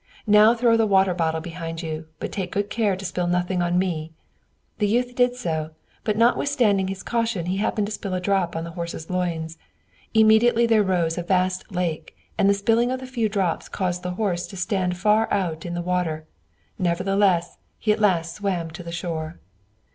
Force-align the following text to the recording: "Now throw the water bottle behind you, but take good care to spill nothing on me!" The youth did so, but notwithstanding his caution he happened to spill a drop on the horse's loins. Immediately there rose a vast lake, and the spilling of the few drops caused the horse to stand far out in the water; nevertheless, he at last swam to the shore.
"Now 0.25 0.55
throw 0.55 0.77
the 0.77 0.87
water 0.87 1.13
bottle 1.13 1.41
behind 1.41 1.83
you, 1.83 2.07
but 2.19 2.31
take 2.31 2.51
good 2.53 2.71
care 2.71 2.95
to 2.95 3.05
spill 3.05 3.27
nothing 3.27 3.61
on 3.61 3.77
me!" 3.77 4.11
The 4.79 4.87
youth 4.87 5.13
did 5.13 5.35
so, 5.35 5.75
but 6.03 6.17
notwithstanding 6.17 6.87
his 6.87 7.03
caution 7.03 7.45
he 7.45 7.57
happened 7.57 7.85
to 7.85 7.91
spill 7.93 8.15
a 8.15 8.19
drop 8.19 8.55
on 8.55 8.63
the 8.63 8.71
horse's 8.71 9.11
loins. 9.11 9.59
Immediately 10.15 10.65
there 10.65 10.81
rose 10.81 11.19
a 11.19 11.21
vast 11.21 11.71
lake, 11.71 12.17
and 12.35 12.49
the 12.49 12.55
spilling 12.55 12.89
of 12.89 12.99
the 12.99 13.05
few 13.05 13.29
drops 13.29 13.69
caused 13.69 14.01
the 14.01 14.13
horse 14.15 14.47
to 14.47 14.57
stand 14.57 14.97
far 14.97 15.31
out 15.31 15.67
in 15.67 15.75
the 15.75 15.83
water; 15.83 16.25
nevertheless, 16.79 17.59
he 17.77 17.91
at 17.91 17.99
last 17.99 18.33
swam 18.33 18.71
to 18.71 18.81
the 18.81 18.91
shore. 18.91 19.39